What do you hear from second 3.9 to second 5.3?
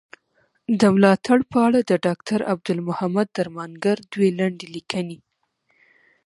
دوې لنډي ليکني.